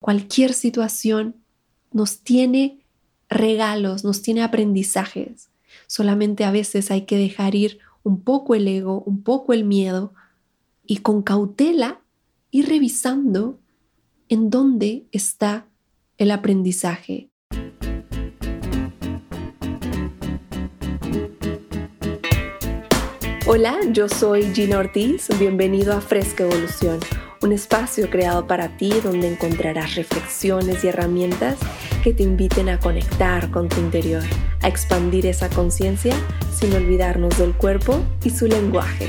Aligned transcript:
Cualquier 0.00 0.52
situación 0.52 1.34
nos 1.90 2.20
tiene 2.20 2.86
regalos, 3.28 4.04
nos 4.04 4.22
tiene 4.22 4.42
aprendizajes. 4.42 5.50
Solamente 5.88 6.44
a 6.44 6.52
veces 6.52 6.92
hay 6.92 7.02
que 7.02 7.18
dejar 7.18 7.56
ir 7.56 7.80
un 8.04 8.22
poco 8.22 8.54
el 8.54 8.68
ego, 8.68 9.02
un 9.02 9.22
poco 9.22 9.52
el 9.52 9.64
miedo 9.64 10.14
y 10.86 10.98
con 10.98 11.22
cautela 11.22 12.00
ir 12.52 12.68
revisando 12.68 13.58
en 14.28 14.50
dónde 14.50 15.06
está 15.10 15.66
el 16.16 16.30
aprendizaje. 16.30 17.30
Hola, 23.46 23.78
yo 23.92 24.08
soy 24.08 24.54
Gina 24.54 24.78
Ortiz, 24.78 25.26
bienvenido 25.40 25.94
a 25.94 26.00
Fresca 26.00 26.44
Evolución, 26.44 27.00
un 27.40 27.52
espacio 27.52 28.10
creado 28.10 28.46
para 28.46 28.76
ti 28.76 28.92
donde 29.02 29.28
encontrarás 29.28 29.94
reflexiones 29.94 30.82
y 30.82 30.88
herramientas 30.88 31.56
que 32.02 32.12
te 32.12 32.24
inviten 32.24 32.68
a 32.68 32.80
conectar 32.80 33.50
con 33.50 33.68
tu 33.68 33.80
interior, 33.80 34.24
a 34.60 34.68
expandir 34.68 35.26
esa 35.26 35.48
conciencia 35.48 36.14
sin 36.52 36.74
olvidarnos 36.74 37.38
del 37.38 37.54
cuerpo 37.54 38.02
y 38.24 38.30
su 38.30 38.46
lenguaje. 38.46 39.08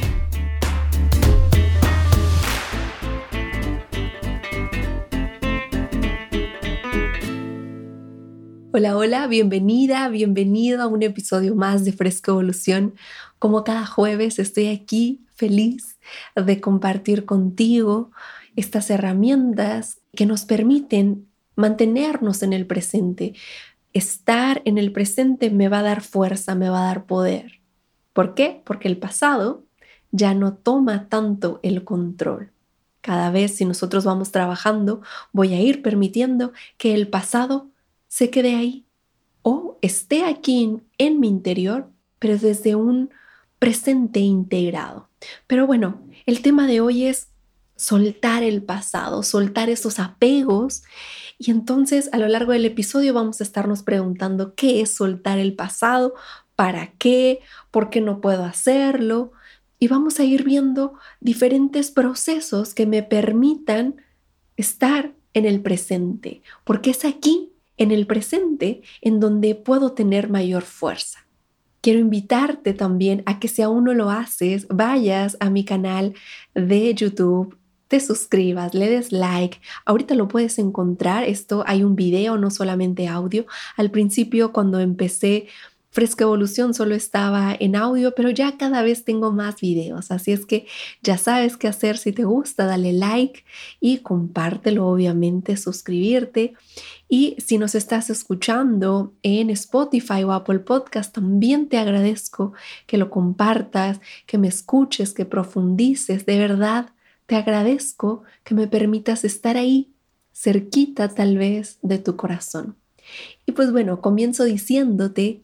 Hola, 8.71 8.95
hola, 8.95 9.27
bienvenida, 9.27 10.07
bienvenido 10.09 10.83
a 10.83 10.87
un 10.87 11.01
episodio 11.01 11.55
más 11.55 11.83
de 11.83 11.91
Fresca 11.91 12.31
Evolución. 12.31 12.93
Como 13.39 13.63
cada 13.63 13.85
jueves 13.87 14.37
estoy 14.37 14.67
aquí 14.67 15.25
feliz 15.35 15.98
de 16.35 16.61
compartir 16.61 17.25
contigo 17.25 18.11
estas 18.55 18.89
herramientas 18.89 19.99
que 20.15 20.25
nos 20.25 20.45
permiten 20.45 21.27
mantenernos 21.55 22.43
en 22.43 22.53
el 22.53 22.65
presente. 22.65 23.33
Estar 23.93 24.61
en 24.65 24.77
el 24.77 24.91
presente 24.91 25.49
me 25.49 25.67
va 25.67 25.79
a 25.79 25.83
dar 25.83 26.01
fuerza, 26.01 26.55
me 26.55 26.69
va 26.69 26.83
a 26.83 26.87
dar 26.87 27.05
poder. 27.05 27.59
¿Por 28.13 28.33
qué? 28.33 28.61
Porque 28.65 28.87
el 28.87 28.97
pasado 28.97 29.63
ya 30.11 30.33
no 30.33 30.53
toma 30.53 31.09
tanto 31.09 31.59
el 31.63 31.83
control. 31.83 32.51
Cada 33.01 33.31
vez 33.31 33.55
si 33.55 33.65
nosotros 33.65 34.03
vamos 34.03 34.31
trabajando, 34.31 35.01
voy 35.31 35.53
a 35.53 35.61
ir 35.61 35.81
permitiendo 35.81 36.51
que 36.77 36.93
el 36.93 37.07
pasado 37.07 37.69
se 38.07 38.29
quede 38.29 38.55
ahí 38.55 38.85
o 39.41 39.77
esté 39.81 40.25
aquí 40.25 40.79
en, 40.97 41.19
mi 41.19 41.27
interior, 41.27 41.89
pero 42.19 42.37
desde 42.37 42.75
un 42.75 43.09
presente 43.57 44.19
integrado. 44.19 45.08
Pero 45.47 45.67
bueno, 45.67 46.01
el 46.25 46.41
tema 46.41 46.67
de 46.67 46.81
hoy 46.81 47.05
es 47.05 47.29
soltar 47.75 48.43
el 48.43 48.61
pasado, 48.61 49.23
soltar 49.23 49.69
esos 49.69 49.99
apegos. 49.99 50.83
Y 51.37 51.51
entonces 51.51 52.09
a 52.11 52.17
lo 52.17 52.27
largo 52.27 52.51
del 52.51 52.65
episodio 52.65 53.13
vamos 53.13 53.39
a 53.39 53.43
estarnos 53.43 53.83
preguntando 53.83 54.53
qué 54.53 54.81
es 54.81 54.93
soltar 54.93 55.39
el 55.39 55.55
pasado, 55.55 56.13
para 56.55 56.91
qué, 56.97 57.39
por 57.71 57.89
qué 57.89 58.01
no 58.01 58.19
puedo 58.19 58.43
hacerlo. 58.43 59.31
Y 59.79 59.87
vamos 59.87 60.19
a 60.19 60.25
ir 60.25 60.43
viendo 60.43 60.95
diferentes 61.21 61.89
procesos 61.89 62.73
que 62.73 62.85
me 62.85 63.01
permitan 63.01 63.95
estar 64.57 65.13
en 65.33 65.45
el 65.45 65.61
presente, 65.61 66.41
porque 66.65 66.89
es 66.89 67.05
aquí 67.05 67.53
en 67.77 67.91
el 67.91 68.05
presente 68.07 68.81
en 69.01 69.21
donde 69.21 69.55
puedo 69.55 69.93
tener 69.93 70.29
mayor 70.29 70.63
fuerza. 70.63 71.28
Quiero 71.81 71.99
invitarte 71.99 72.73
también 72.73 73.23
a 73.25 73.39
que 73.39 73.47
si 73.47 73.61
aún 73.61 73.85
no 73.85 73.93
lo 73.93 74.09
haces, 74.09 74.67
vayas 74.69 75.37
a 75.39 75.49
mi 75.49 75.63
canal 75.63 76.13
de 76.53 76.93
YouTube, 76.93 77.57
te 77.87 77.99
suscribas, 77.99 78.73
le 78.73 78.89
des 78.89 79.11
like. 79.11 79.59
Ahorita 79.85 80.13
lo 80.15 80.27
puedes 80.27 80.59
encontrar, 80.59 81.23
esto 81.23 81.63
hay 81.65 81.83
un 81.83 81.95
video, 81.95 82.37
no 82.37 82.51
solamente 82.51 83.07
audio. 83.07 83.45
Al 83.77 83.91
principio 83.91 84.53
cuando 84.53 84.79
empecé 84.79 85.47
Fresca 85.91 86.23
Evolución 86.23 86.75
solo 86.75 86.93
estaba 86.93 87.55
en 87.59 87.75
audio, 87.75 88.13
pero 88.13 88.29
ya 88.29 88.57
cada 88.57 88.83
vez 88.83 89.05
tengo 89.05 89.31
más 89.31 89.59
videos, 89.59 90.11
así 90.11 90.31
es 90.31 90.45
que 90.45 90.67
ya 91.01 91.17
sabes 91.17 91.57
qué 91.57 91.67
hacer 91.67 91.97
si 91.97 92.11
te 92.11 92.25
gusta, 92.25 92.65
dale 92.65 92.93
like 92.93 93.43
y 93.79 93.97
compártelo, 93.97 94.87
obviamente, 94.87 95.57
suscribirte. 95.57 96.53
Y 97.07 97.35
si 97.39 97.57
nos 97.57 97.73
estás 97.73 98.11
escuchando 98.11 99.13
en 99.23 99.49
Spotify 99.49 100.23
o 100.23 100.31
Apple 100.31 100.59
Podcast, 100.59 101.15
también 101.15 101.67
te 101.67 101.79
agradezco 101.79 102.53
que 102.85 102.97
lo 102.97 103.09
compartas, 103.09 103.99
que 104.27 104.37
me 104.37 104.47
escuches, 104.47 105.13
que 105.13 105.25
profundices. 105.25 106.27
De 106.27 106.37
verdad, 106.37 106.91
te 107.25 107.35
agradezco 107.35 108.21
que 108.43 108.53
me 108.53 108.67
permitas 108.67 109.25
estar 109.25 109.57
ahí, 109.57 109.91
cerquita 110.33 111.09
tal 111.09 111.37
vez 111.39 111.79
de 111.81 111.97
tu 111.97 112.15
corazón. 112.15 112.75
Y 113.47 113.53
pues 113.53 113.71
bueno, 113.71 114.01
comienzo 114.01 114.43
diciéndote 114.43 115.41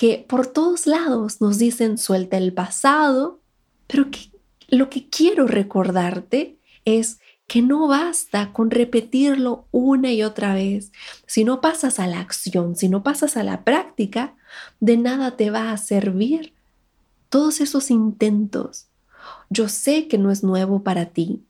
que 0.00 0.24
por 0.26 0.46
todos 0.46 0.86
lados 0.86 1.42
nos 1.42 1.58
dicen 1.58 1.98
suelta 1.98 2.38
el 2.38 2.54
pasado, 2.54 3.42
pero 3.86 4.10
que 4.10 4.30
lo 4.68 4.88
que 4.88 5.10
quiero 5.10 5.46
recordarte 5.46 6.56
es 6.86 7.18
que 7.46 7.60
no 7.60 7.86
basta 7.86 8.50
con 8.54 8.70
repetirlo 8.70 9.66
una 9.72 10.10
y 10.10 10.22
otra 10.22 10.54
vez. 10.54 10.90
Si 11.26 11.44
no 11.44 11.60
pasas 11.60 11.98
a 11.98 12.06
la 12.06 12.18
acción, 12.18 12.76
si 12.76 12.88
no 12.88 13.02
pasas 13.02 13.36
a 13.36 13.42
la 13.42 13.62
práctica, 13.62 14.34
de 14.80 14.96
nada 14.96 15.36
te 15.36 15.50
va 15.50 15.70
a 15.70 15.76
servir 15.76 16.54
todos 17.28 17.60
esos 17.60 17.90
intentos. 17.90 18.86
Yo 19.50 19.68
sé 19.68 20.08
que 20.08 20.16
no 20.16 20.30
es 20.30 20.42
nuevo 20.42 20.82
para 20.82 21.10
ti, 21.10 21.42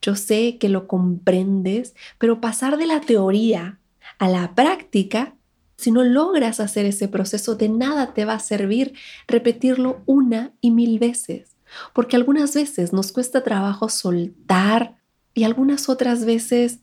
yo 0.00 0.14
sé 0.14 0.56
que 0.58 0.68
lo 0.68 0.86
comprendes, 0.86 1.96
pero 2.18 2.40
pasar 2.40 2.76
de 2.76 2.86
la 2.86 3.00
teoría 3.00 3.80
a 4.20 4.28
la 4.28 4.54
práctica, 4.54 5.34
si 5.78 5.92
no 5.92 6.02
logras 6.02 6.58
hacer 6.58 6.86
ese 6.86 7.06
proceso, 7.06 7.54
de 7.54 7.68
nada 7.68 8.12
te 8.12 8.24
va 8.24 8.34
a 8.34 8.40
servir 8.40 8.94
repetirlo 9.28 10.02
una 10.06 10.52
y 10.60 10.72
mil 10.72 10.98
veces, 10.98 11.56
porque 11.94 12.16
algunas 12.16 12.52
veces 12.54 12.92
nos 12.92 13.12
cuesta 13.12 13.44
trabajo 13.44 13.88
soltar 13.88 14.96
y 15.34 15.44
algunas 15.44 15.88
otras 15.88 16.24
veces 16.24 16.80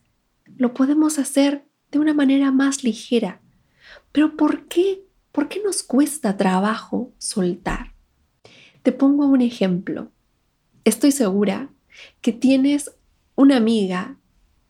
lo 0.58 0.74
podemos 0.74 1.20
hacer 1.20 1.68
de 1.92 2.00
una 2.00 2.14
manera 2.14 2.52
más 2.52 2.86
ligera. 2.86 3.42
Pero 4.14 4.38
¿por 4.38 4.68
qué? 4.68 5.04
¿Por 5.34 5.50
qué 5.50 5.62
nos 5.62 5.84
cuesta 5.84 6.38
trabajo 6.38 7.12
soltar? 7.18 7.94
Te 8.82 8.94
pongo 8.94 9.26
un 9.26 9.42
ejemplo. 9.42 10.12
Estoy 10.86 11.12
segura 11.12 11.70
que 12.22 12.32
tienes 12.32 12.92
una 13.36 13.58
amiga 13.58 14.18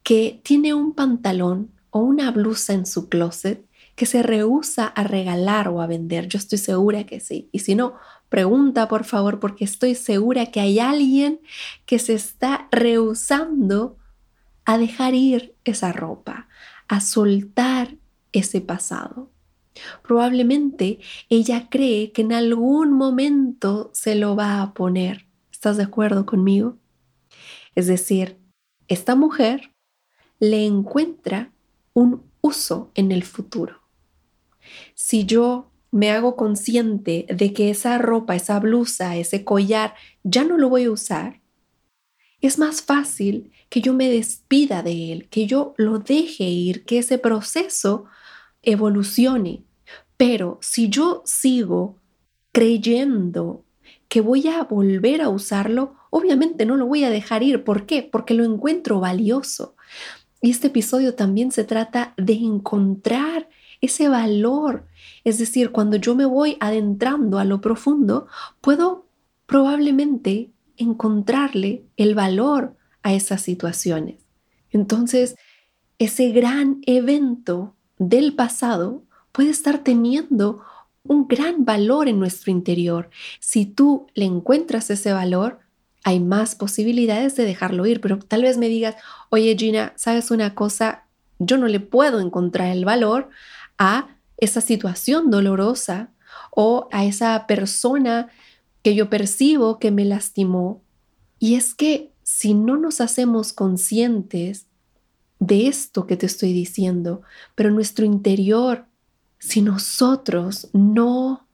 que 0.02 0.42
tiene 0.44 0.74
un 0.74 0.94
pantalón 0.94 1.72
o 1.92 2.00
una 2.00 2.32
blusa 2.32 2.74
en 2.74 2.88
su 2.88 3.08
closet 3.08 3.65
que 3.96 4.06
se 4.06 4.24
rehúsa 4.24 4.88
a 4.88 5.04
regalar 5.04 5.70
o 5.70 5.82
a 5.82 5.88
vender. 5.88 6.28
Yo 6.28 6.38
estoy 6.38 6.58
segura 6.58 7.06
que 7.06 7.20
sí. 7.20 7.50
Y 7.52 7.60
si 7.60 7.76
no, 7.76 7.96
Pregunta, 8.30 8.88
por 8.88 9.06
favor, 9.06 9.40
porque 9.40 9.64
estoy 9.64 9.96
segura 9.96 10.48
que 10.48 10.60
hay 10.60 10.80
alguien 10.80 11.40
que 11.86 12.00
se 12.00 12.16
está 12.16 12.68
rehusando 12.72 13.98
a 14.66 14.78
dejar 14.78 15.14
ir 15.14 15.56
esa 15.64 15.94
ropa, 15.94 16.48
a 16.88 17.02
soltar 17.02 17.96
ese 18.34 18.62
pasado. 18.62 19.30
Probablemente 20.02 21.00
ella 21.30 21.70
cree 21.70 22.12
que 22.12 22.24
en 22.24 22.34
algún 22.34 22.94
momento 22.94 23.92
se 23.94 24.16
lo 24.16 24.36
va 24.36 24.62
a 24.62 24.74
poner. 24.74 25.28
¿Estás 25.52 25.78
de 25.78 25.84
acuerdo 25.84 26.26
conmigo? 26.26 26.78
Es 27.76 27.88
decir, 27.88 28.38
esta 28.88 29.16
mujer 29.16 29.72
le 30.40 30.66
encuentra 30.66 31.52
un 31.94 32.24
uso 32.42 32.92
en 32.96 33.12
el 33.12 33.24
futuro. 33.24 33.85
Si 34.94 35.26
yo 35.26 35.72
me 35.92 36.12
hago 36.12 36.36
consciente 36.36 37.26
de 37.30 37.54
que 37.54 37.70
esa 37.70 37.98
ropa, 37.98 38.36
esa 38.36 38.60
blusa, 38.60 39.16
ese 39.16 39.44
collar 39.44 39.96
ya 40.24 40.44
no 40.44 40.58
lo 40.58 40.70
voy 40.70 40.86
a 40.86 40.92
usar, 40.92 41.42
es 42.42 42.60
más 42.60 42.82
fácil 42.82 43.52
que 43.70 43.82
yo 43.82 43.94
me 43.94 44.10
despida 44.10 44.84
de 44.84 45.12
él, 45.12 45.30
que 45.30 45.48
yo 45.48 45.74
lo 45.78 46.00
deje 46.00 46.44
ir, 46.44 46.86
que 46.86 47.00
ese 47.00 47.18
proceso 47.18 48.06
evolucione. 48.62 49.64
Pero 50.18 50.60
si 50.62 50.90
yo 50.90 51.22
sigo 51.26 52.00
creyendo 52.52 53.64
que 54.08 54.22
voy 54.22 54.48
a 54.48 54.64
volver 54.64 55.22
a 55.22 55.30
usarlo, 55.30 55.96
obviamente 56.10 56.66
no 56.66 56.78
lo 56.78 56.86
voy 56.86 57.04
a 57.04 57.10
dejar 57.10 57.44
ir. 57.44 57.64
¿Por 57.64 57.86
qué? 57.86 58.04
Porque 58.04 58.34
lo 58.34 58.44
encuentro 58.44 59.00
valioso. 59.00 59.76
Y 60.42 60.52
este 60.52 60.68
episodio 60.68 61.16
también 61.16 61.52
se 61.52 61.64
trata 61.64 62.14
de 62.18 62.34
encontrar 62.34 63.50
ese 63.82 64.10
valor. 64.10 64.86
Es 65.24 65.38
decir, 65.38 65.72
cuando 65.72 65.98
yo 65.98 66.16
me 66.16 66.26
voy 66.26 66.58
adentrando 66.60 67.40
a 67.40 67.46
lo 67.46 67.62
profundo, 67.62 68.28
puedo 68.62 69.06
probablemente 69.46 70.52
encontrarle 70.78 71.84
el 71.98 72.16
valor 72.16 72.76
a 73.04 73.14
esas 73.14 73.42
situaciones. 73.42 74.18
Entonces, 74.72 75.36
ese 76.00 76.32
gran 76.32 76.82
evento 76.86 77.76
del 77.98 78.34
pasado 78.36 79.04
puede 79.32 79.50
estar 79.50 79.80
teniendo 79.80 80.62
un 81.04 81.28
gran 81.28 81.66
valor 81.66 82.08
en 82.08 82.20
nuestro 82.20 82.52
interior. 82.52 83.10
Si 83.40 83.66
tú 83.66 84.08
le 84.16 84.26
encuentras 84.26 84.90
ese 84.90 85.14
valor, 85.14 85.60
hay 86.04 86.20
más 86.20 86.56
posibilidades 86.56 87.36
de 87.36 87.46
dejarlo 87.46 87.86
ir, 87.86 88.02
pero 88.02 88.20
tal 88.20 88.42
vez 88.42 88.58
me 88.58 88.68
digas, 88.68 88.96
oye 89.30 89.56
Gina, 89.58 89.94
¿sabes 89.96 90.32
una 90.32 90.56
cosa? 90.56 91.06
yo 91.40 91.58
no 91.58 91.68
le 91.68 91.80
puedo 91.80 92.20
encontrar 92.20 92.72
el 92.72 92.86
valor 92.86 93.30
a 93.78 94.18
esa 94.38 94.62
situación 94.62 95.30
dolorosa 95.30 96.12
o 96.52 96.88
a 96.92 97.06
esa 97.06 97.48
persona 97.48 98.30
que 98.82 98.96
yo 98.96 99.10
percibo 99.10 99.80
que 99.80 99.92
me 99.92 100.06
lastimó. 100.06 100.82
Y 101.40 101.56
es 101.56 101.74
que 101.74 102.12
si 102.24 102.54
no 102.54 102.78
nos 102.78 103.02
hacemos 103.02 103.54
conscientes 103.54 104.68
de 105.40 105.68
esto 105.68 106.08
que 106.08 106.18
te 106.18 106.26
estoy 106.26 106.54
diciendo, 106.54 107.22
pero 107.56 107.72
nuestro 107.72 108.06
interior, 108.06 108.86
si 109.40 109.62
nosotros 109.62 110.70
no 110.74 111.48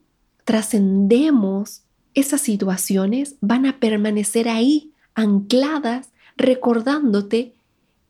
trascendemos 0.45 1.83
esas 2.13 2.41
situaciones, 2.41 3.35
van 3.41 3.65
a 3.65 3.79
permanecer 3.79 4.50
ahí, 4.50 4.94
ancladas, 5.13 6.09
recordándote 6.38 7.53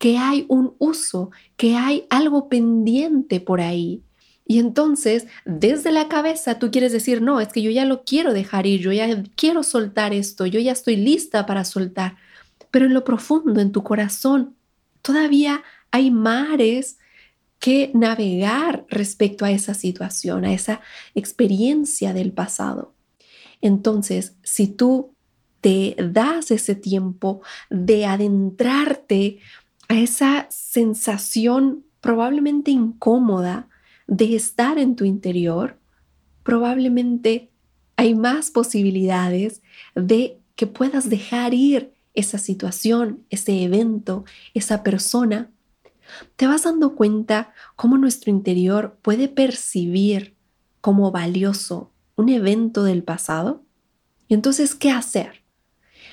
que 0.02 0.18
hay 0.18 0.48
un 0.50 0.74
uso, 0.80 1.30
que 1.58 1.76
hay 1.76 2.08
algo 2.10 2.50
pendiente 2.50 3.40
por 3.40 3.62
ahí. 3.62 4.02
Y 4.48 4.58
entonces, 4.58 5.28
desde 5.46 5.92
la 5.92 6.08
cabeza, 6.08 6.58
tú 6.58 6.72
quieres 6.72 6.92
decir, 6.92 7.22
no, 7.22 7.40
es 7.40 7.50
que 7.50 7.62
yo 7.62 7.70
ya 7.70 7.86
lo 7.86 8.04
quiero 8.04 8.34
dejar 8.34 8.66
ir, 8.66 8.80
yo 8.80 8.92
ya 8.92 9.24
quiero 9.36 9.62
soltar 9.62 10.12
esto, 10.12 10.48
yo 10.48 10.60
ya 10.60 10.72
estoy 10.72 10.96
lista 10.96 11.46
para 11.46 11.66
soltar. 11.66 12.18
Pero 12.72 12.88
en 12.88 12.96
lo 12.96 13.04
profundo, 13.04 13.62
en 13.62 13.72
tu 13.72 13.84
corazón, 13.84 14.56
todavía 15.04 15.62
hay 15.92 16.10
mares 16.10 16.98
que 17.60 17.92
navegar 17.94 18.88
respecto 18.90 19.46
a 19.46 19.52
esa 19.52 19.76
situación, 19.76 20.46
a 20.46 20.54
esa 20.54 20.82
experiencia 21.14 22.12
del 22.12 22.32
pasado. 22.32 22.96
Entonces, 23.62 24.36
si 24.42 24.66
tú 24.66 25.14
te 25.62 25.96
das 25.98 26.50
ese 26.50 26.74
tiempo 26.74 27.42
de 27.70 28.08
adentrarte 28.08 29.38
a 29.92 30.00
esa 30.00 30.48
sensación 30.50 31.84
probablemente 32.00 32.72
incómoda 32.72 33.68
de 34.08 34.38
estar 34.38 34.78
en 34.78 34.96
tu 34.96 35.04
interior, 35.04 35.78
probablemente 36.44 37.52
hay 37.98 38.16
más 38.16 38.52
posibilidades 38.52 39.62
de 39.94 40.40
que 40.56 40.66
puedas 40.66 41.10
dejar 41.10 41.54
ir 41.54 41.92
esa 42.14 42.38
situación, 42.38 43.26
ese 43.30 43.64
evento, 43.64 44.24
esa 44.54 44.82
persona. 44.82 45.52
Te 46.38 46.48
vas 46.48 46.64
dando 46.64 46.96
cuenta 46.96 47.52
cómo 47.76 47.98
nuestro 47.98 48.32
interior 48.32 48.98
puede 49.02 49.28
percibir 49.28 50.38
como 50.80 51.12
valioso 51.12 51.92
un 52.16 52.30
evento 52.30 52.86
del 52.86 53.04
pasado. 53.04 53.66
Entonces, 54.30 54.74
¿qué 54.74 54.90
hacer? 54.90 55.44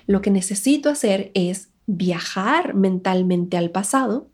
Lo 0.09 0.21
que 0.21 0.33
necesito 0.33 0.91
hacer 0.91 1.31
es 1.35 1.69
viajar 1.89 2.75
mentalmente 2.75 3.57
al 3.57 3.71
pasado, 3.71 4.29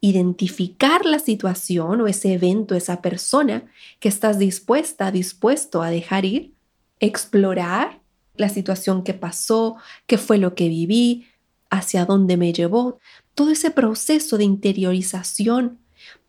identificar 0.00 1.06
la 1.06 1.18
situación 1.18 2.02
o 2.02 2.06
ese 2.06 2.34
evento, 2.34 2.74
esa 2.74 3.00
persona 3.02 3.64
que 3.98 4.08
estás 4.08 4.38
dispuesta, 4.38 5.10
dispuesto 5.10 5.82
a 5.82 5.90
dejar 5.90 6.26
ir, 6.26 6.52
explorar 7.00 8.00
la 8.36 8.50
situación 8.50 9.02
que 9.02 9.14
pasó, 9.14 9.76
qué 10.06 10.18
fue 10.18 10.38
lo 10.38 10.54
que 10.54 10.68
viví, 10.68 11.26
hacia 11.70 12.04
dónde 12.04 12.36
me 12.36 12.52
llevó, 12.52 12.98
todo 13.34 13.50
ese 13.50 13.70
proceso 13.70 14.38
de 14.38 14.44
interiorización 14.44 15.78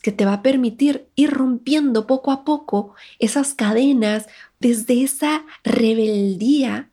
que 0.02 0.12
te 0.14 0.25
va 0.25 0.34
a 0.34 0.42
permitir 0.42 1.08
ir 1.16 1.32
rompiendo 1.32 2.08
poco 2.08 2.32
a 2.32 2.46
poco 2.46 2.96
esas 3.20 3.54
cadenas 3.54 4.28
desde 4.60 5.04
esa 5.04 5.46
rebeldía 5.64 6.88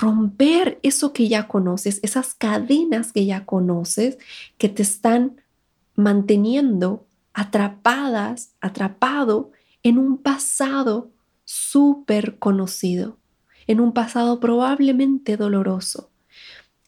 romper 0.00 0.78
eso 0.82 1.12
que 1.12 1.28
ya 1.28 1.48
conoces, 1.48 2.00
esas 2.02 2.34
cadenas 2.34 3.12
que 3.12 3.26
ya 3.26 3.44
conoces 3.44 4.18
que 4.58 4.68
te 4.68 4.82
están 4.82 5.40
manteniendo 5.94 7.06
atrapadas, 7.32 8.54
atrapado 8.60 9.52
en 9.82 9.98
un 9.98 10.18
pasado 10.18 11.10
súper 11.44 12.38
conocido, 12.38 13.18
en 13.66 13.80
un 13.80 13.92
pasado 13.92 14.40
probablemente 14.40 15.36
doloroso. 15.36 16.10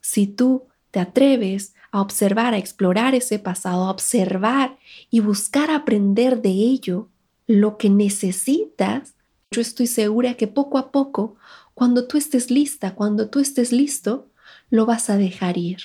Si 0.01 0.27
tú 0.27 0.65
te 0.91 1.01
atreves 1.01 1.75
a 1.91 2.01
observar, 2.01 2.55
a 2.55 2.59
explorar 2.59 3.15
ese 3.15 3.39
pasado, 3.39 3.85
a 3.85 3.91
observar 3.91 4.79
y 5.11 5.21
buscar 5.21 5.71
aprender 5.71 6.43
de 6.43 6.51
ello, 6.51 7.09
lo 7.47 7.79
que 7.79 7.89
necesitas, 7.89 9.15
yo 9.51 9.63
estoy 9.63 9.87
segura 9.87 10.35
que 10.35 10.47
poco 10.47 10.77
a 10.77 10.91
poco 10.93 11.37
cuando 11.79 12.09
tú 12.09 12.19
estés 12.19 12.51
lista, 12.51 12.97
cuando 12.97 13.29
tú 13.29 13.39
estés 13.39 13.71
listo, 13.71 14.27
lo 14.69 14.85
vas 14.85 15.11
a 15.11 15.17
dejar 15.17 15.59
ir. 15.59 15.79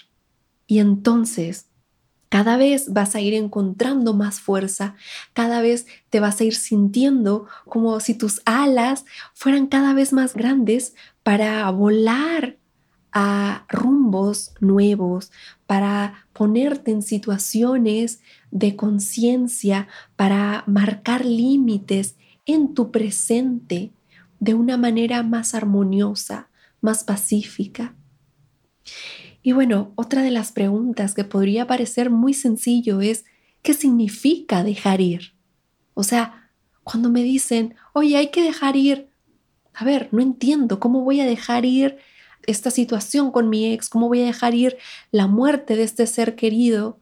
Y 0.65 0.79
entonces, 0.79 1.67
cada 2.29 2.57
vez 2.57 2.91
vas 2.91 3.13
a 3.13 3.21
ir 3.21 3.35
encontrando 3.35 4.15
más 4.15 4.39
fuerza, 4.39 4.95
cada 5.33 5.61
vez 5.61 5.85
te 6.09 6.19
vas 6.19 6.41
a 6.41 6.45
ir 6.45 6.55
sintiendo 6.55 7.45
como 7.65 7.99
si 7.99 8.15
tus 8.15 8.41
alas 8.45 9.05
fueran 9.35 9.67
cada 9.67 9.93
vez 9.93 10.13
más 10.13 10.33
grandes 10.33 10.95
para 11.21 11.69
volar 11.69 12.57
a 13.11 13.67
rumbos 13.69 14.53
nuevos, 14.61 15.31
para 15.67 16.25
ponerte 16.33 16.89
en 16.89 17.03
situaciones 17.03 18.19
de 18.49 18.75
conciencia, 18.75 19.87
para 20.15 20.63
marcar 20.65 21.23
límites 21.23 22.15
en 22.47 22.73
tu 22.73 22.89
presente 22.89 23.91
de 24.43 24.53
una 24.53 24.75
manera 24.75 25.23
más 25.23 25.55
armoniosa, 25.55 26.49
más 26.81 27.05
pacífica. 27.05 27.95
Y 29.41 29.53
bueno, 29.53 29.93
otra 29.95 30.21
de 30.21 30.31
las 30.31 30.51
preguntas 30.51 31.13
que 31.13 31.23
podría 31.23 31.65
parecer 31.65 32.09
muy 32.09 32.33
sencillo 32.33 32.99
es, 32.99 33.23
¿qué 33.61 33.73
significa 33.73 34.65
dejar 34.65 34.99
ir? 34.99 35.33
O 35.93 36.03
sea, 36.03 36.51
cuando 36.83 37.09
me 37.09 37.23
dicen, 37.23 37.75
oye, 37.93 38.17
hay 38.17 38.31
que 38.31 38.43
dejar 38.43 38.75
ir, 38.75 39.07
a 39.73 39.85
ver, 39.85 40.09
no 40.11 40.21
entiendo 40.21 40.81
cómo 40.81 41.05
voy 41.05 41.21
a 41.21 41.25
dejar 41.25 41.63
ir 41.63 41.97
esta 42.45 42.69
situación 42.69 43.31
con 43.31 43.49
mi 43.49 43.71
ex, 43.71 43.87
cómo 43.87 44.09
voy 44.09 44.23
a 44.23 44.25
dejar 44.25 44.55
ir 44.55 44.75
la 45.09 45.27
muerte 45.27 45.77
de 45.77 45.83
este 45.83 46.05
ser 46.05 46.35
querido. 46.35 46.99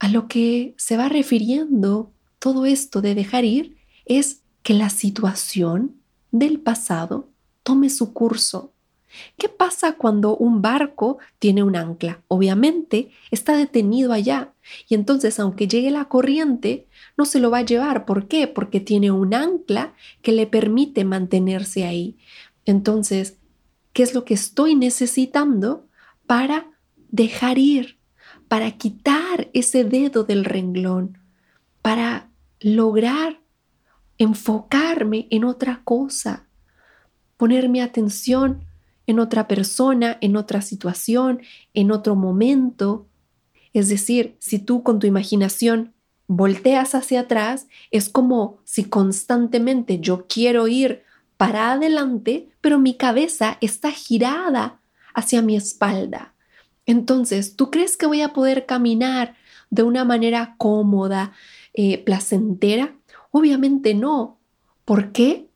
A 0.00 0.08
lo 0.08 0.26
que 0.26 0.74
se 0.76 0.96
va 0.96 1.08
refiriendo 1.08 2.12
todo 2.40 2.66
esto 2.66 3.00
de 3.00 3.14
dejar 3.14 3.44
ir 3.44 3.76
es 4.06 4.42
que 4.64 4.74
la 4.74 4.90
situación 4.90 5.99
del 6.30 6.60
pasado 6.60 7.28
tome 7.62 7.90
su 7.90 8.12
curso. 8.12 8.72
¿Qué 9.36 9.48
pasa 9.48 9.96
cuando 9.96 10.36
un 10.36 10.62
barco 10.62 11.18
tiene 11.38 11.62
un 11.62 11.76
ancla? 11.76 12.20
Obviamente 12.28 13.10
está 13.30 13.56
detenido 13.56 14.12
allá 14.12 14.52
y 14.88 14.94
entonces 14.94 15.40
aunque 15.40 15.66
llegue 15.66 15.90
la 15.90 16.04
corriente, 16.04 16.86
no 17.16 17.24
se 17.24 17.40
lo 17.40 17.50
va 17.50 17.58
a 17.58 17.64
llevar. 17.64 18.04
¿Por 18.04 18.28
qué? 18.28 18.46
Porque 18.46 18.80
tiene 18.80 19.10
un 19.10 19.34
ancla 19.34 19.94
que 20.22 20.32
le 20.32 20.46
permite 20.46 21.04
mantenerse 21.04 21.84
ahí. 21.84 22.18
Entonces, 22.64 23.36
¿qué 23.92 24.04
es 24.04 24.14
lo 24.14 24.24
que 24.24 24.34
estoy 24.34 24.76
necesitando 24.76 25.86
para 26.26 26.70
dejar 27.10 27.58
ir, 27.58 27.98
para 28.46 28.70
quitar 28.72 29.50
ese 29.52 29.84
dedo 29.84 30.22
del 30.22 30.44
renglón, 30.44 31.18
para 31.82 32.30
lograr 32.60 33.39
enfocarme 34.20 35.26
en 35.30 35.44
otra 35.44 35.80
cosa, 35.82 36.46
poner 37.38 37.70
mi 37.70 37.80
atención 37.80 38.66
en 39.06 39.18
otra 39.18 39.48
persona, 39.48 40.18
en 40.20 40.36
otra 40.36 40.60
situación, 40.60 41.40
en 41.72 41.90
otro 41.90 42.14
momento. 42.16 43.08
Es 43.72 43.88
decir, 43.88 44.36
si 44.38 44.58
tú 44.58 44.82
con 44.82 44.98
tu 44.98 45.06
imaginación 45.06 45.94
volteas 46.26 46.94
hacia 46.94 47.20
atrás, 47.20 47.66
es 47.90 48.10
como 48.10 48.58
si 48.64 48.84
constantemente 48.84 50.00
yo 50.00 50.26
quiero 50.28 50.68
ir 50.68 51.02
para 51.38 51.72
adelante, 51.72 52.50
pero 52.60 52.78
mi 52.78 52.94
cabeza 52.94 53.56
está 53.62 53.90
girada 53.90 54.80
hacia 55.14 55.40
mi 55.40 55.56
espalda. 55.56 56.34
Entonces, 56.84 57.56
¿tú 57.56 57.70
crees 57.70 57.96
que 57.96 58.06
voy 58.06 58.20
a 58.20 58.34
poder 58.34 58.66
caminar 58.66 59.34
de 59.70 59.82
una 59.82 60.04
manera 60.04 60.56
cómoda, 60.58 61.32
eh, 61.72 61.96
placentera? 62.04 62.99
Obviamente 63.30 63.94
no. 63.94 64.40
¿Por 64.84 65.12
qué? 65.12 65.48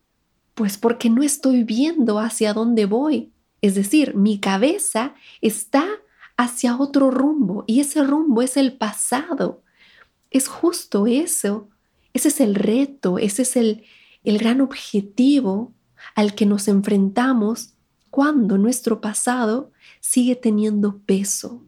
Pues 0.54 0.78
porque 0.78 1.10
no 1.10 1.22
estoy 1.22 1.64
viendo 1.64 2.18
hacia 2.18 2.52
dónde 2.52 2.86
voy. 2.86 3.32
Es 3.60 3.74
decir, 3.74 4.14
mi 4.14 4.38
cabeza 4.38 5.14
está 5.40 5.86
hacia 6.36 6.76
otro 6.76 7.10
rumbo 7.10 7.64
y 7.66 7.80
ese 7.80 8.02
rumbo 8.02 8.42
es 8.42 8.56
el 8.56 8.76
pasado. 8.76 9.62
Es 10.30 10.48
justo 10.48 11.06
eso. 11.06 11.68
Ese 12.12 12.28
es 12.28 12.40
el 12.40 12.54
reto, 12.54 13.18
ese 13.18 13.42
es 13.42 13.56
el, 13.56 13.84
el 14.22 14.38
gran 14.38 14.60
objetivo 14.60 15.72
al 16.14 16.34
que 16.34 16.46
nos 16.46 16.68
enfrentamos 16.68 17.74
cuando 18.10 18.58
nuestro 18.58 19.00
pasado 19.00 19.72
sigue 19.98 20.36
teniendo 20.36 20.98
peso, 20.98 21.64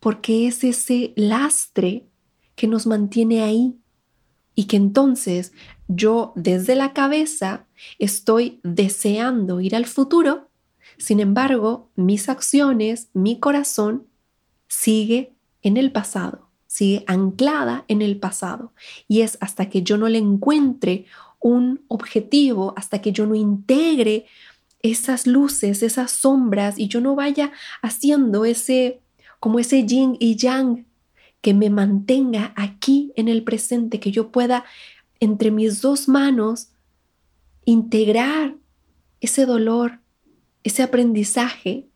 porque 0.00 0.46
es 0.46 0.64
ese 0.64 1.12
lastre 1.16 2.08
que 2.56 2.66
nos 2.66 2.86
mantiene 2.86 3.42
ahí 3.42 3.76
y 4.54 4.64
que 4.64 4.76
entonces 4.76 5.52
yo 5.88 6.32
desde 6.36 6.74
la 6.74 6.92
cabeza 6.92 7.66
estoy 7.98 8.60
deseando 8.62 9.60
ir 9.60 9.76
al 9.76 9.86
futuro, 9.86 10.48
sin 10.96 11.20
embargo, 11.20 11.90
mis 11.96 12.28
acciones, 12.28 13.08
mi 13.14 13.38
corazón 13.38 14.06
sigue 14.68 15.32
en 15.62 15.76
el 15.76 15.92
pasado, 15.92 16.48
sigue 16.66 17.04
anclada 17.06 17.84
en 17.88 18.02
el 18.02 18.18
pasado. 18.18 18.72
Y 19.08 19.22
es 19.22 19.38
hasta 19.40 19.68
que 19.68 19.82
yo 19.82 19.96
no 19.96 20.08
le 20.08 20.18
encuentre 20.18 21.06
un 21.40 21.84
objetivo, 21.88 22.74
hasta 22.76 23.00
que 23.00 23.12
yo 23.12 23.26
no 23.26 23.34
integre 23.34 24.26
esas 24.82 25.26
luces, 25.26 25.82
esas 25.82 26.10
sombras 26.10 26.78
y 26.78 26.88
yo 26.88 27.00
no 27.00 27.14
vaya 27.14 27.52
haciendo 27.82 28.44
ese 28.44 29.00
como 29.40 29.58
ese 29.58 29.84
yin 29.84 30.16
y 30.20 30.36
yang 30.36 30.86
que 31.44 31.52
me 31.52 31.68
mantenga 31.68 32.54
aquí 32.56 33.12
en 33.16 33.28
el 33.28 33.44
presente, 33.44 34.00
que 34.00 34.10
yo 34.10 34.32
pueda 34.32 34.64
entre 35.20 35.50
mis 35.50 35.82
dos 35.82 36.08
manos 36.08 36.70
integrar 37.66 38.54
ese 39.20 39.44
dolor, 39.44 40.00
ese 40.62 40.82
aprendizaje. 40.82 41.86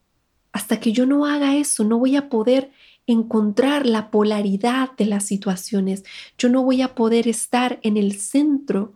Hasta 0.52 0.80
que 0.80 0.92
yo 0.92 1.06
no 1.06 1.24
haga 1.24 1.56
eso, 1.56 1.82
no 1.82 1.98
voy 1.98 2.14
a 2.16 2.28
poder 2.28 2.72
encontrar 3.06 3.86
la 3.86 4.10
polaridad 4.10 4.90
de 4.98 5.06
las 5.06 5.24
situaciones. 5.24 6.04
Yo 6.36 6.50
no 6.50 6.62
voy 6.62 6.82
a 6.82 6.94
poder 6.94 7.26
estar 7.26 7.80
en 7.82 7.96
el 7.96 8.20
centro 8.20 8.92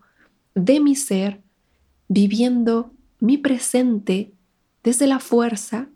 de 0.55 0.81
mi 0.81 0.97
ser, 0.97 1.41
viviendo 2.09 2.93
mi 3.21 3.39
presente 3.39 4.35
desde 4.83 5.07
la 5.07 5.19
fuerza. 5.19 5.89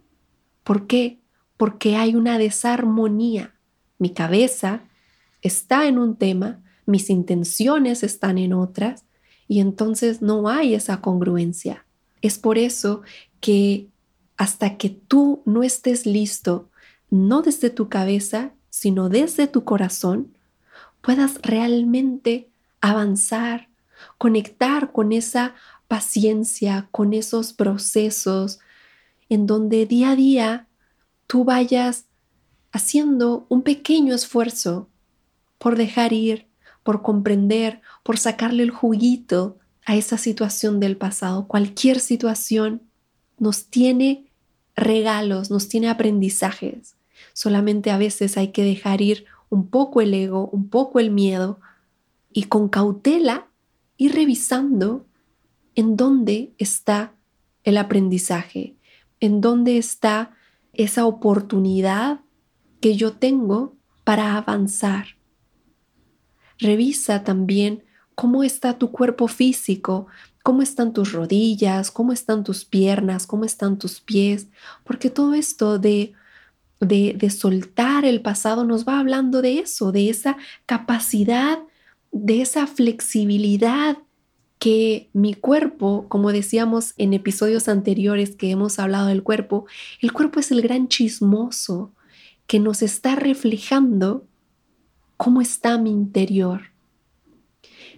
¿Por 0.65 0.87
qué? 0.87 1.21
Porque 1.59 1.97
hay 1.97 2.15
una 2.15 2.39
desarmonía. 2.39 3.56
Mi 3.99 4.11
cabeza 4.11 4.83
está 5.43 5.87
en 5.87 5.99
un 5.99 6.17
tema, 6.17 6.63
mis 6.87 7.11
intenciones 7.11 8.03
están 8.03 8.39
en 8.39 8.53
otras, 8.53 9.05
y 9.49 9.61
entonces 9.61 10.23
no 10.23 10.49
hay 10.49 10.75
esa 10.75 11.01
congruencia. 11.01 11.87
Es 12.23 12.39
por 12.39 12.59
eso 12.59 13.03
que 13.41 13.89
hasta 14.37 14.77
que 14.77 14.91
tú 14.91 15.43
no 15.45 15.63
estés 15.63 16.07
listo 16.07 16.69
no 17.11 17.43
desde 17.43 17.71
tu 17.71 17.89
cabeza, 17.89 18.53
sino 18.69 19.09
desde 19.09 19.47
tu 19.47 19.65
corazón, 19.65 20.37
puedas 21.01 21.41
realmente 21.43 22.49
avanzar, 22.81 23.69
conectar 24.19 24.93
con 24.93 25.13
esa 25.13 25.55
paciencia, 25.89 26.89
con 26.91 27.15
esos 27.15 27.53
procesos 27.53 28.59
en 29.29 29.47
donde 29.47 29.87
día 29.87 30.11
a 30.11 30.17
día 30.17 30.67
tú 31.27 31.45
vayas 31.45 32.06
haciendo 32.77 33.47
un 33.49 33.63
pequeño 33.63 34.15
esfuerzo 34.15 34.89
por 35.59 35.77
dejar 35.77 36.13
ir, 36.13 36.47
por 36.83 37.01
comprender, 37.01 37.81
por 38.03 38.19
sacarle 38.19 38.63
el 38.63 38.71
juguito 38.71 39.57
a 39.87 39.97
esa 39.97 40.19
situación 40.19 40.79
del 40.79 40.99
pasado. 40.99 41.49
Cualquier 41.49 42.01
situación 42.01 42.83
nos 43.39 43.67
tiene 43.67 44.27
regalos, 44.77 45.51
nos 45.51 45.69
tiene 45.69 45.89
aprendizajes. 45.89 46.97
Solamente 47.33 47.91
a 47.91 47.97
veces 47.97 48.37
hay 48.37 48.49
que 48.49 48.63
dejar 48.63 49.01
ir 49.01 49.25
un 49.49 49.69
poco 49.69 50.03
el 50.03 50.13
ego, 50.13 50.51
un 50.53 50.69
poco 50.69 51.01
el 51.01 51.11
miedo 51.11 51.59
y 52.31 52.45
con 52.45 52.69
cautela 52.69 53.47
ir 53.97 54.15
revisando 54.15 55.07
en 55.75 55.97
dónde 55.97 56.53
está 56.59 57.15
el 57.65 57.79
aprendizaje, 57.79 58.77
en 59.21 59.41
dónde 59.41 59.79
está 59.79 60.37
esa 60.75 61.07
oportunidad 61.07 62.21
que 62.87 62.95
yo 62.95 63.15
tengo 63.15 63.75
para 64.05 64.37
avanzar. 64.37 65.17
Revisa 66.61 67.25
también 67.25 67.83
cómo 68.15 68.45
está 68.45 68.79
tu 68.79 68.93
cuerpo 68.93 69.27
físico, 69.27 70.07
cómo 70.45 70.63
están 70.63 70.93
tus 70.93 71.11
rodillas, 71.11 71.91
cómo 71.91 72.13
están 72.13 72.45
tus 72.45 72.65
piernas, 72.65 73.27
cómo 73.27 73.45
están 73.45 73.77
tus 73.77 73.99
pies, 73.99 74.47
porque 74.85 75.11
todo 75.11 75.35
esto 75.35 75.81
de 75.81 76.15
de, 76.79 77.29
soltar 77.29 78.05
el 78.05 78.23
pasado 78.23 78.65
nos 78.65 78.87
va 78.87 79.01
hablando 79.01 79.43
de 79.43 79.59
eso, 79.59 79.91
de 79.91 80.09
esa 80.09 80.37
capacidad, 80.67 81.59
de 82.13 82.43
esa 82.43 82.69
flexibilidad 82.69 83.99
que 84.61 85.11
mi 85.13 85.35
cuerpo, 85.35 86.07
como 86.09 86.31
decíamos 86.31 86.95
en 86.99 87.15
episodios 87.15 87.67
anteriores 87.67 88.37
que 88.37 88.53
hemos 88.53 88.79
hablado 88.79 89.09
del 89.09 89.25
cuerpo, 89.25 89.67
el 90.01 90.13
cuerpo 90.13 90.39
es 90.39 90.53
el 90.53 90.63
gran 90.63 90.87
chismoso 90.87 91.91
que 92.47 92.61
nos 92.61 92.83
está 92.83 93.17
reflejando 93.17 94.27
cómo 95.17 95.41
está 95.41 95.79
mi 95.79 95.91
interior. 95.91 96.73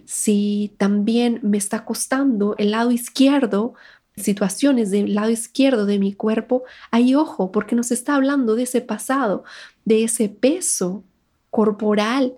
Si 0.05 0.73
también 0.77 1.39
me 1.43 1.57
está 1.57 1.85
costando 1.85 2.55
el 2.57 2.71
lado 2.71 2.91
izquierdo, 2.91 3.75
situaciones 4.15 4.91
del 4.91 5.13
lado 5.13 5.29
izquierdo 5.29 5.85
de 5.85 5.99
mi 5.99 6.13
cuerpo, 6.13 6.63
hay 6.91 7.15
ojo, 7.15 7.51
porque 7.51 7.75
nos 7.75 7.91
está 7.91 8.15
hablando 8.15 8.55
de 8.55 8.63
ese 8.63 8.81
pasado, 8.81 9.43
de 9.85 10.03
ese 10.03 10.29
peso 10.29 11.03
corporal 11.49 12.35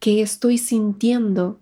que 0.00 0.22
estoy 0.22 0.58
sintiendo. 0.58 1.60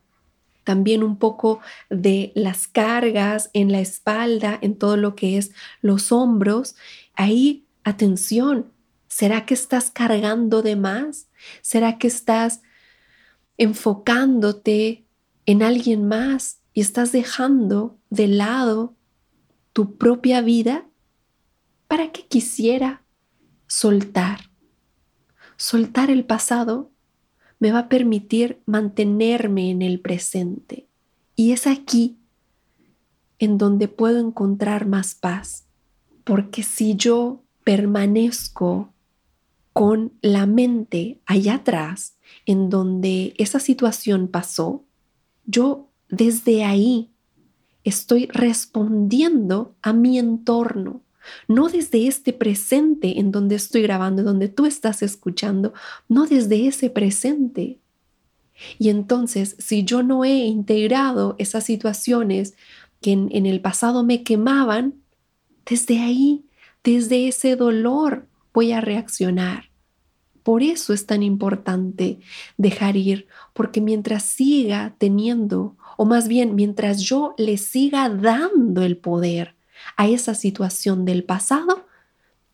También 0.64 1.02
un 1.02 1.16
poco 1.16 1.61
de 1.90 2.32
las 2.35 2.68
cargas 2.68 3.50
en 3.52 3.73
la 3.73 3.80
espalda, 3.80 4.59
en 4.62 4.76
todo 4.76 4.97
lo 4.97 5.16
que 5.16 5.38
es 5.38 5.52
los 5.80 6.12
hombros. 6.12 6.76
Ahí, 7.14 7.64
atención, 7.82 8.71
¿será 9.12 9.45
que 9.45 9.52
estás 9.52 9.90
cargando 9.90 10.62
de 10.62 10.75
más? 10.75 11.28
¿Será 11.61 11.99
que 11.99 12.07
estás 12.07 12.62
enfocándote 13.59 15.04
en 15.45 15.62
alguien 15.62 16.09
más 16.09 16.61
y 16.73 16.81
estás 16.81 17.12
dejando 17.12 17.99
de 18.09 18.26
lado 18.26 18.95
tu 19.75 19.99
propia 19.99 20.40
vida, 20.40 20.87
¿para 21.88 22.11
qué 22.11 22.26
quisiera 22.26 23.02
soltar? 23.66 24.50
Soltar 25.57 26.11
el 26.11 26.25
pasado 26.25 26.90
me 27.59 27.71
va 27.71 27.81
a 27.81 27.88
permitir 27.90 28.62
mantenerme 28.64 29.71
en 29.71 29.83
el 29.83 30.00
presente. 30.00 30.88
Y 31.37 31.52
es 31.52 31.66
aquí 31.66 32.16
en 33.38 33.59
donde 33.59 33.88
puedo 33.88 34.19
encontrar 34.19 34.87
más 34.87 35.14
paz. 35.14 35.66
Porque 36.25 36.62
si 36.62 36.97
yo 36.97 37.42
permanezco 37.62 38.92
con 39.72 40.12
la 40.20 40.46
mente 40.46 41.20
allá 41.26 41.54
atrás, 41.54 42.16
en 42.46 42.70
donde 42.70 43.34
esa 43.38 43.58
situación 43.58 44.28
pasó, 44.28 44.84
yo 45.46 45.88
desde 46.08 46.64
ahí 46.64 47.10
estoy 47.84 48.26
respondiendo 48.26 49.74
a 49.82 49.92
mi 49.92 50.18
entorno, 50.18 51.00
no 51.48 51.68
desde 51.68 52.06
este 52.06 52.32
presente 52.32 53.18
en 53.18 53.30
donde 53.30 53.54
estoy 53.54 53.82
grabando, 53.82 54.22
donde 54.22 54.48
tú 54.48 54.66
estás 54.66 55.02
escuchando, 55.02 55.72
no 56.08 56.26
desde 56.26 56.66
ese 56.66 56.90
presente. 56.90 57.78
Y 58.78 58.90
entonces, 58.90 59.56
si 59.58 59.84
yo 59.84 60.02
no 60.02 60.24
he 60.24 60.46
integrado 60.46 61.34
esas 61.38 61.64
situaciones 61.64 62.54
que 63.00 63.12
en, 63.12 63.28
en 63.32 63.46
el 63.46 63.60
pasado 63.60 64.04
me 64.04 64.22
quemaban, 64.22 64.94
desde 65.64 66.00
ahí, 66.00 66.44
desde 66.84 67.28
ese 67.28 67.56
dolor, 67.56 68.26
voy 68.52 68.73
a 68.73 68.80
reaccionar. 68.80 69.71
Por 70.42 70.62
eso 70.62 70.92
es 70.92 71.06
tan 71.06 71.23
importante 71.23 72.18
dejar 72.56 72.97
ir, 72.97 73.28
porque 73.52 73.80
mientras 73.80 74.25
siga 74.25 74.94
teniendo 74.99 75.76
o 75.97 76.04
más 76.04 76.28
bien 76.28 76.54
mientras 76.54 77.00
yo 77.02 77.35
le 77.38 77.56
siga 77.59 78.09
dando 78.09 78.82
el 78.82 78.97
poder 78.97 79.54
a 79.97 80.09
esa 80.09 80.35
situación 80.35 81.04
del 81.04 81.25
pasado, 81.25 81.87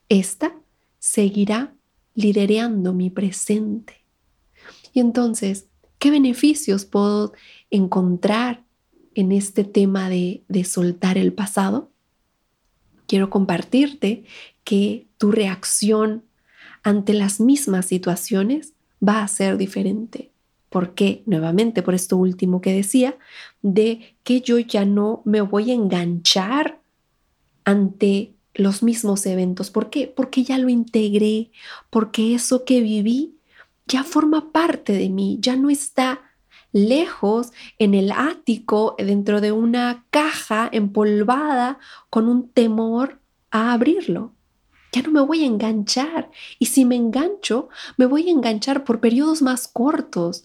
esta 0.09 0.55
seguirá 0.99 1.75
liderando 2.15 2.93
mi 2.93 3.11
presente. 3.11 4.05
Y 4.93 5.01
entonces, 5.01 5.69
¿qué 5.99 6.11
beneficios 6.11 6.85
puedo 6.85 7.33
encontrar 7.71 8.65
en 9.15 9.33
este 9.33 9.65
tema 9.65 10.09
de, 10.09 10.43
de 10.49 10.65
soltar 10.65 11.19
el 11.19 11.33
pasado? 11.33 11.91
Quiero 13.07 13.31
compartirte 13.31 14.25
que 14.69 15.07
tu 15.17 15.33
reacción 15.33 16.25
ante 16.83 17.15
las 17.15 17.41
mismas 17.41 17.87
situaciones 17.87 18.75
va 19.03 19.23
a 19.23 19.29
ser 19.29 19.57
diferente. 19.57 20.31
¿Por 20.69 20.93
qué? 20.93 21.23
Nuevamente, 21.25 21.83
por 21.83 21.95
esto 21.95 22.19
último 22.19 22.61
que 22.61 22.75
decía, 22.75 23.17
de 23.63 24.15
que 24.25 24.43
yo 24.43 24.59
ya 24.59 24.85
no 24.85 25.23
me 25.25 25.41
voy 25.41 25.71
a 25.71 25.75
enganchar 25.75 26.83
ante 27.65 28.35
los 28.53 28.83
mismos 28.83 29.25
eventos. 29.25 29.71
¿Por 29.71 29.89
qué? 29.89 30.07
Porque 30.07 30.45
ya 30.45 30.59
lo 30.59 30.69
integré, 30.69 31.51
porque 31.89 32.35
eso 32.35 32.67
que 32.67 32.83
viví 32.83 33.39
ya 33.87 34.05
forma 34.05 34.53
parte 34.53 34.93
de 34.93 35.09
mí, 35.09 35.39
ya 35.41 35.57
no 35.57 35.71
está 35.71 36.21
lejos 36.73 37.53
en 37.79 37.95
el 37.95 38.13
ático, 38.13 38.97
dentro 38.99 39.41
de 39.41 39.51
una 39.51 40.05
caja 40.11 40.69
empolvada 40.71 41.79
con 42.11 42.29
un 42.29 42.51
temor 42.51 43.19
a 43.51 43.73
abrirlo. 43.73 44.35
Ya 44.93 45.03
no 45.03 45.11
me 45.11 45.21
voy 45.21 45.43
a 45.43 45.47
enganchar. 45.47 46.31
Y 46.59 46.67
si 46.67 46.85
me 46.85 46.97
engancho, 46.97 47.69
me 47.97 48.07
voy 48.07 48.29
a 48.29 48.33
enganchar 48.33 48.85
por 48.85 49.01
periodos 49.01 49.43
más 49.43 49.69
cortos. 49.69 50.45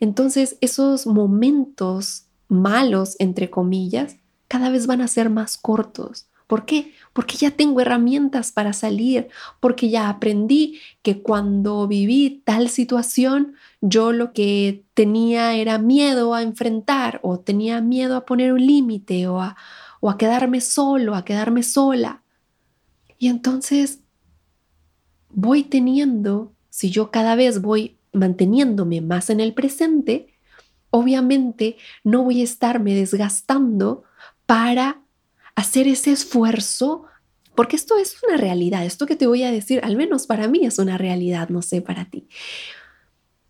Entonces, 0.00 0.56
esos 0.60 1.06
momentos 1.06 2.24
malos, 2.48 3.16
entre 3.18 3.50
comillas, 3.50 4.16
cada 4.48 4.70
vez 4.70 4.86
van 4.86 5.00
a 5.00 5.08
ser 5.08 5.30
más 5.30 5.56
cortos, 5.56 6.26
¿Por 6.52 6.66
qué? 6.66 6.92
Porque 7.14 7.38
ya 7.38 7.50
tengo 7.52 7.80
herramientas 7.80 8.52
para 8.52 8.74
salir, 8.74 9.28
porque 9.58 9.88
ya 9.88 10.10
aprendí 10.10 10.80
que 11.00 11.22
cuando 11.22 11.88
viví 11.88 12.42
tal 12.44 12.68
situación, 12.68 13.54
yo 13.80 14.12
lo 14.12 14.34
que 14.34 14.84
tenía 14.92 15.54
era 15.54 15.78
miedo 15.78 16.34
a 16.34 16.42
enfrentar 16.42 17.20
o 17.22 17.40
tenía 17.40 17.80
miedo 17.80 18.18
a 18.18 18.26
poner 18.26 18.52
un 18.52 18.66
límite 18.66 19.26
o 19.28 19.40
a, 19.40 19.56
o 20.00 20.10
a 20.10 20.18
quedarme 20.18 20.60
solo, 20.60 21.14
a 21.14 21.24
quedarme 21.24 21.62
sola. 21.62 22.21
Y 23.22 23.28
entonces 23.28 24.00
voy 25.30 25.62
teniendo, 25.62 26.52
si 26.70 26.90
yo 26.90 27.12
cada 27.12 27.36
vez 27.36 27.62
voy 27.62 27.96
manteniéndome 28.12 29.00
más 29.00 29.30
en 29.30 29.38
el 29.38 29.54
presente, 29.54 30.34
obviamente 30.90 31.76
no 32.02 32.24
voy 32.24 32.40
a 32.40 32.44
estarme 32.44 32.96
desgastando 32.96 34.02
para 34.44 35.02
hacer 35.54 35.86
ese 35.86 36.10
esfuerzo, 36.10 37.04
porque 37.54 37.76
esto 37.76 37.96
es 37.96 38.16
una 38.26 38.38
realidad, 38.38 38.84
esto 38.84 39.06
que 39.06 39.14
te 39.14 39.28
voy 39.28 39.44
a 39.44 39.52
decir, 39.52 39.78
al 39.84 39.96
menos 39.96 40.26
para 40.26 40.48
mí 40.48 40.66
es 40.66 40.80
una 40.80 40.98
realidad, 40.98 41.48
no 41.48 41.62
sé 41.62 41.80
para 41.80 42.06
ti. 42.06 42.26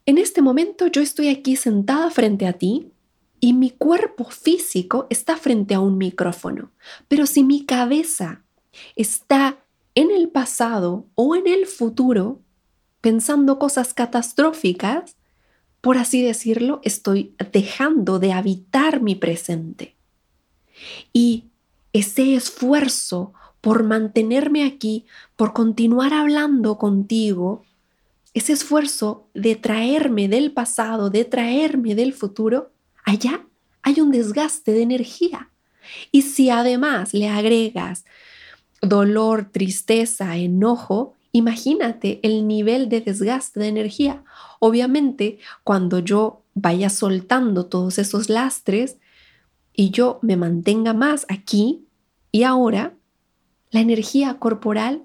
En 0.04 0.18
este 0.18 0.42
momento 0.42 0.88
yo 0.88 1.00
estoy 1.00 1.30
aquí 1.30 1.56
sentada 1.56 2.10
frente 2.10 2.46
a 2.46 2.52
ti 2.52 2.92
y 3.40 3.54
mi 3.54 3.70
cuerpo 3.70 4.24
físico 4.24 5.06
está 5.08 5.38
frente 5.38 5.72
a 5.72 5.80
un 5.80 5.96
micrófono, 5.96 6.72
pero 7.08 7.24
si 7.24 7.42
mi 7.42 7.64
cabeza 7.64 8.42
está 8.96 9.62
en 9.94 10.11
el 10.11 10.28
pasado 10.28 11.06
o 11.14 11.37
en 11.37 11.46
el 11.46 11.66
futuro, 11.66 12.40
pensando 13.00 13.58
cosas 13.58 13.94
catastróficas, 13.94 15.16
por 15.80 15.99
así 15.99 16.22
decirlo, 16.22 16.80
estoy 16.84 17.34
dejando 17.52 18.18
de 18.18 18.32
habitar 18.32 19.02
mi 19.02 19.14
presente. 19.14 19.96
Y 21.12 21.44
ese 21.92 22.34
esfuerzo 22.34 23.32
por 23.61 23.84
mantenerme 23.84 24.64
aquí, 24.64 25.06
por 25.37 25.52
continuar 25.52 26.12
hablando 26.14 26.78
contigo, 26.78 27.64
ese 28.34 28.52
esfuerzo 28.52 29.28
de 29.34 29.56
traerme 29.56 30.28
del 30.28 30.52
pasado, 30.52 31.11
de 31.11 31.25
traerme 31.25 31.94
del 31.94 32.12
futuro, 32.12 32.72
allá 33.04 33.44
hay 33.82 34.00
un 34.00 34.11
desgaste 34.11 34.72
de 34.72 34.82
energía. 34.82 35.50
Y 36.11 36.22
si 36.22 36.50
además 36.50 37.12
le 37.12 37.28
agregas 37.28 38.04
dolor, 38.82 39.48
tristeza, 39.50 40.36
enojo, 40.36 41.14
imagínate 41.32 42.20
el 42.22 42.46
nivel 42.46 42.88
de 42.88 43.00
desgaste 43.00 43.60
de 43.60 43.68
energía. 43.68 44.24
Obviamente, 44.60 45.38
cuando 45.64 45.98
yo 45.98 46.42
vaya 46.54 46.90
soltando 46.90 47.66
todos 47.66 47.98
esos 47.98 48.28
lastres, 48.28 48.98
y 49.74 49.90
yo 49.90 50.18
me 50.22 50.36
mantenga 50.36 50.92
más 50.92 51.26
aquí 51.28 51.86
y 52.30 52.44
ahora, 52.44 52.94
la 53.70 53.80
energía 53.80 54.38
corporal 54.38 55.02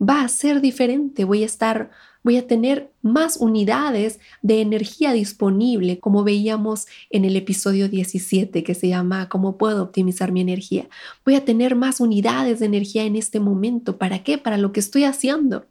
va 0.00 0.22
a 0.22 0.28
ser 0.28 0.60
diferente. 0.60 1.24
Voy 1.24 1.42
a 1.42 1.46
estar, 1.46 1.90
voy 2.26 2.38
a 2.38 2.48
tener 2.48 2.90
más 3.02 3.36
unidades 3.36 4.18
de 4.42 4.60
energía 4.60 5.12
disponible, 5.12 6.00
como 6.00 6.24
veíamos 6.24 6.86
en 7.08 7.24
el 7.24 7.36
episodio 7.36 7.88
17 7.88 8.64
que 8.64 8.74
se 8.74 8.88
llama 8.88 9.28
¿Cómo 9.28 9.56
puedo 9.56 9.80
optimizar 9.80 10.32
mi 10.32 10.40
energía? 10.40 10.88
Voy 11.24 11.36
a 11.36 11.44
tener 11.44 11.76
más 11.76 12.00
unidades 12.00 12.58
de 12.58 12.66
energía 12.66 13.04
en 13.04 13.14
este 13.14 13.38
momento. 13.38 13.96
¿Para 13.96 14.24
qué? 14.24 14.38
Para 14.38 14.58
lo 14.58 14.72
que 14.72 14.80
estoy 14.80 15.04
haciendo. 15.04 15.66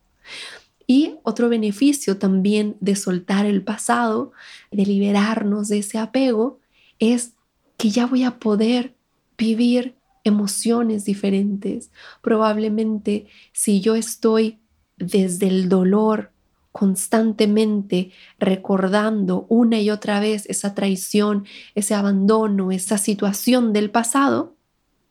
Y 0.87 1.15
otro 1.23 1.49
beneficio 1.49 2.19
también 2.19 2.77
de 2.79 2.95
soltar 2.95 3.45
el 3.45 3.61
pasado, 3.61 4.31
de 4.71 4.85
liberarnos 4.85 5.67
de 5.67 5.79
ese 5.79 5.97
apego, 5.97 6.61
es 6.99 7.33
que 7.75 7.89
ya 7.89 8.05
voy 8.05 8.23
a 8.23 8.39
poder 8.39 8.95
vivir 9.37 9.95
emociones 10.23 11.03
diferentes. 11.03 11.91
Probablemente 12.21 13.27
si 13.51 13.81
yo 13.81 13.95
estoy 13.95 14.59
desde 14.95 15.49
el 15.49 15.67
dolor 15.67 16.31
constantemente 16.75 18.11
recordando 18.37 19.45
una 19.47 19.79
y 19.79 19.89
otra 19.89 20.19
vez 20.19 20.45
esa 20.47 20.75
traición, 20.75 21.45
ese 21.73 21.93
abandono, 21.93 22.69
esa 22.73 22.97
situación 22.97 23.71
del 23.71 23.91
pasado, 23.91 24.57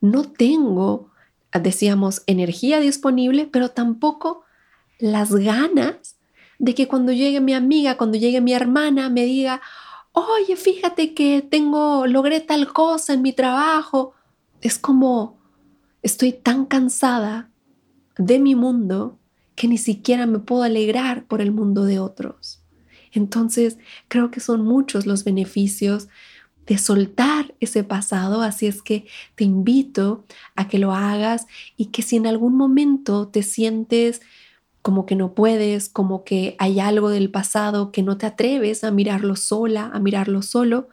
no 0.03 0.25
tengo, 0.25 1.09
decíamos, 1.55 2.23
energía 2.27 2.81
disponible, 2.81 3.49
pero 3.51 3.71
tampoco 3.71 4.43
las 4.99 5.35
ganas 5.35 6.17
de 6.59 6.75
que 6.75 6.87
cuando 6.87 7.13
llegue 7.13 7.41
mi 7.41 7.55
amiga, 7.55 7.97
cuando 7.97 8.19
llegue 8.19 8.43
mi 8.43 8.53
hermana, 8.53 9.09
me 9.09 9.25
diga, 9.25 9.63
oye, 10.13 10.57
fíjate 10.57 11.15
que 11.15 11.41
tengo, 11.41 12.07
logré 12.07 12.41
tal 12.41 12.75
cosa 12.75 13.15
en 13.15 13.23
mi 13.23 13.33
trabajo. 13.33 14.13
Es 14.61 14.79
como, 14.79 15.39
estoy 16.03 16.35
tan 16.35 16.67
cansada 16.67 17.49
de 18.19 18.39
mi 18.39 18.55
mundo 18.55 19.19
que 19.55 19.69
ni 19.69 19.79
siquiera 19.79 20.27
me 20.27 20.39
puedo 20.39 20.63
alegrar 20.63 21.25
por 21.27 21.41
el 21.41 21.53
mundo 21.53 21.85
de 21.85 21.99
otros. 21.99 22.61
Entonces, 23.13 23.79
creo 24.09 24.31
que 24.31 24.41
son 24.41 24.65
muchos 24.65 25.07
los 25.07 25.25
beneficios 25.25 26.09
de 26.67 26.79
soltar 26.79 27.55
ese 27.61 27.85
pasado, 27.85 28.41
así 28.41 28.67
es 28.67 28.83
que 28.83 29.07
te 29.35 29.45
invito 29.45 30.25
a 30.57 30.67
que 30.67 30.79
lo 30.79 30.93
hagas 30.93 31.47
y 31.77 31.87
que 31.87 32.03
si 32.03 32.17
en 32.17 32.27
algún 32.27 32.57
momento 32.57 33.29
te 33.29 33.43
sientes 33.43 34.23
como 34.81 35.07
que 35.07 35.15
no 35.15 35.35
puedes, 35.35 35.89
como 35.89 36.25
que 36.25 36.57
hay 36.59 36.81
algo 36.81 37.09
del 37.11 37.31
pasado 37.31 37.93
que 37.93 38.03
no 38.03 38.19
te 38.19 38.27
atreves 38.27 38.85
a 38.85 38.91
mirarlo 38.91 39.37
sola, 39.37 39.91
a 39.93 39.99
mirarlo 39.99 40.43
solo, 40.43 40.89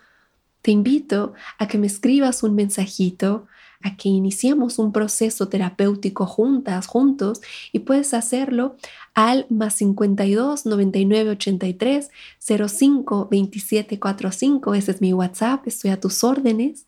te 0.61 0.71
invito 0.71 1.33
a 1.57 1.67
que 1.67 1.77
me 1.77 1.87
escribas 1.87 2.43
un 2.43 2.55
mensajito, 2.55 3.47
a 3.83 3.95
que 3.95 4.09
iniciemos 4.09 4.79
un 4.79 4.91
proceso 4.91 5.47
terapéutico 5.47 6.25
juntas, 6.25 6.87
juntos, 6.87 7.41
y 7.71 7.79
puedes 7.79 8.13
hacerlo 8.13 8.75
al 9.13 9.45
más 9.49 9.75
52 9.75 10.65
99 10.65 11.31
83 11.31 12.09
05 12.39 13.27
27 13.29 13.99
45. 13.99 14.73
Ese 14.73 14.91
es 14.91 15.01
mi 15.01 15.13
WhatsApp, 15.13 15.67
estoy 15.67 15.91
a 15.91 15.99
tus 15.99 16.23
órdenes. 16.23 16.85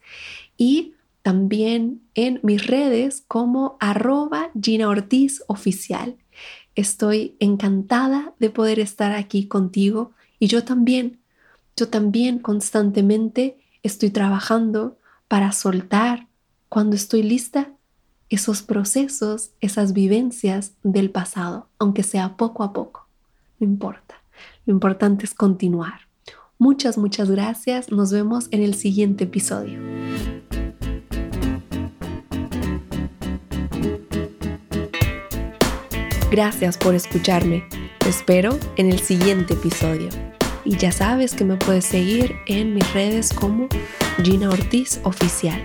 Y 0.58 0.94
también 1.24 2.02
en 2.16 2.40
mis 2.44 2.68
redes 2.68 3.24
como 3.28 3.78
arroba 3.80 4.52
Gina 4.62 4.90
Ortiz 4.90 5.42
Oficial. 5.48 6.18
Estoy 6.76 7.36
encantada 7.40 8.34
de 8.40 8.50
poder 8.50 8.80
estar 8.80 9.14
aquí 9.14 9.48
contigo 9.48 10.12
y 10.38 10.48
yo 10.48 10.64
también, 10.66 11.20
yo 11.78 11.88
también 11.88 12.40
constantemente 12.40 13.58
estoy 13.84 14.10
trabajando 14.10 14.98
para 15.28 15.52
soltar 15.54 16.23
cuando 16.74 16.96
estoy 16.96 17.22
lista 17.22 17.70
esos 18.30 18.64
procesos, 18.64 19.52
esas 19.60 19.94
vivencias 19.94 20.72
del 20.82 21.12
pasado, 21.12 21.68
aunque 21.78 22.02
sea 22.02 22.36
poco 22.36 22.64
a 22.64 22.74
poco. 22.74 23.06
No 23.60 23.68
importa. 23.68 24.16
Lo 24.66 24.74
importante 24.74 25.24
es 25.24 25.36
continuar. 25.36 26.08
Muchas, 26.58 26.98
muchas 26.98 27.30
gracias. 27.30 27.92
Nos 27.92 28.12
vemos 28.12 28.48
en 28.50 28.64
el 28.64 28.74
siguiente 28.74 29.26
episodio. 29.26 29.80
Gracias 36.32 36.80
por 36.80 36.96
escucharme. 36.96 37.66
Te 38.00 38.10
espero 38.10 38.58
en 38.78 38.90
el 38.90 38.98
siguiente 38.98 39.54
episodio. 39.54 40.10
Y 40.66 40.76
ya 40.78 40.92
sabes 40.92 41.36
que 41.36 41.46
me 41.46 41.58
puedes 41.58 41.86
seguir 41.86 42.34
en 42.48 42.74
mis 42.74 42.94
redes 42.96 43.32
como 43.32 43.68
Gina 44.24 44.50
Ortiz 44.50 45.00
Oficial. 45.04 45.62